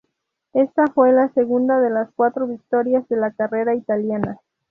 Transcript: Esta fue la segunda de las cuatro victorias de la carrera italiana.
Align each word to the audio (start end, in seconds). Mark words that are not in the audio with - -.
Esta 0.53 0.87
fue 0.87 1.11
la 1.11 1.31
segunda 1.35 1.79
de 1.79 1.91
las 1.91 2.09
cuatro 2.15 2.47
victorias 2.47 3.07
de 3.07 3.17
la 3.17 3.29
carrera 3.33 3.75
italiana. 3.75 4.41